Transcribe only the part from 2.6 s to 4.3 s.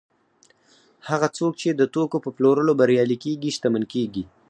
بریالي کېږي شتمن کېږي